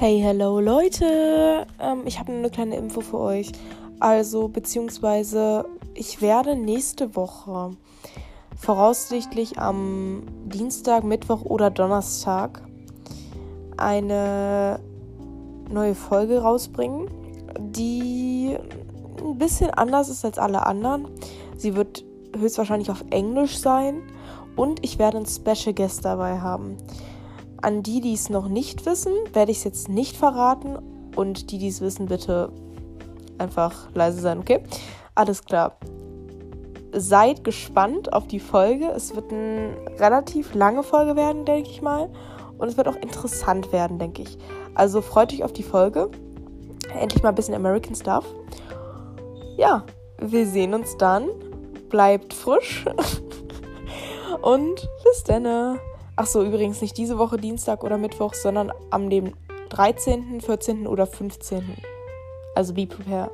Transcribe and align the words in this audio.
Hey, 0.00 0.20
hello 0.20 0.60
Leute! 0.60 1.66
Ähm, 1.80 2.02
ich 2.04 2.20
habe 2.20 2.30
eine 2.30 2.50
kleine 2.50 2.76
Info 2.76 3.00
für 3.00 3.18
euch. 3.18 3.50
Also, 3.98 4.46
beziehungsweise, 4.46 5.64
ich 5.92 6.22
werde 6.22 6.54
nächste 6.54 7.16
Woche, 7.16 7.72
voraussichtlich 8.56 9.58
am 9.58 10.22
Dienstag, 10.44 11.02
Mittwoch 11.02 11.42
oder 11.42 11.70
Donnerstag, 11.70 12.62
eine 13.76 14.78
neue 15.68 15.96
Folge 15.96 16.42
rausbringen, 16.42 17.10
die 17.58 18.56
ein 19.20 19.36
bisschen 19.36 19.70
anders 19.70 20.10
ist 20.10 20.24
als 20.24 20.38
alle 20.38 20.64
anderen. 20.64 21.08
Sie 21.56 21.74
wird 21.74 22.04
höchstwahrscheinlich 22.38 22.92
auf 22.92 23.04
Englisch 23.10 23.58
sein 23.58 24.02
und 24.54 24.84
ich 24.84 25.00
werde 25.00 25.16
einen 25.16 25.26
Special 25.26 25.74
Guest 25.74 26.04
dabei 26.04 26.38
haben. 26.38 26.76
An 27.60 27.82
die, 27.82 28.00
die 28.00 28.14
es 28.14 28.30
noch 28.30 28.48
nicht 28.48 28.86
wissen, 28.86 29.12
werde 29.32 29.50
ich 29.50 29.58
es 29.58 29.64
jetzt 29.64 29.88
nicht 29.88 30.16
verraten. 30.16 30.78
Und 31.16 31.50
die, 31.50 31.58
die 31.58 31.68
es 31.68 31.80
wissen, 31.80 32.06
bitte 32.06 32.52
einfach 33.38 33.88
leise 33.94 34.20
sein, 34.20 34.38
okay? 34.38 34.62
Alles 35.14 35.44
klar. 35.44 35.76
Seid 36.92 37.44
gespannt 37.44 38.12
auf 38.12 38.26
die 38.26 38.40
Folge. 38.40 38.86
Es 38.86 39.14
wird 39.14 39.32
eine 39.32 39.76
relativ 39.98 40.54
lange 40.54 40.82
Folge 40.82 41.16
werden, 41.16 41.44
denke 41.44 41.68
ich 41.70 41.82
mal. 41.82 42.08
Und 42.56 42.68
es 42.68 42.76
wird 42.76 42.88
auch 42.88 42.96
interessant 42.96 43.72
werden, 43.72 43.98
denke 43.98 44.22
ich. 44.22 44.38
Also 44.74 45.00
freut 45.00 45.32
euch 45.32 45.44
auf 45.44 45.52
die 45.52 45.62
Folge. 45.62 46.10
Endlich 46.94 47.22
mal 47.22 47.30
ein 47.30 47.34
bisschen 47.34 47.54
American 47.54 47.94
Stuff. 47.94 48.24
Ja, 49.56 49.84
wir 50.20 50.46
sehen 50.46 50.74
uns 50.74 50.96
dann. 50.96 51.28
Bleibt 51.88 52.32
frisch. 52.32 52.84
Und 54.42 54.88
bis 55.04 55.24
dann. 55.24 55.78
Ach 56.20 56.26
so, 56.26 56.42
übrigens 56.42 56.80
nicht 56.80 56.98
diese 56.98 57.16
Woche 57.16 57.36
Dienstag 57.36 57.84
oder 57.84 57.96
Mittwoch, 57.96 58.34
sondern 58.34 58.72
am 58.90 59.08
dem 59.08 59.34
13., 59.68 60.40
14. 60.40 60.88
oder 60.88 61.06
15. 61.06 61.76
Also 62.56 62.74
be 62.74 62.88
prepared. 62.88 63.30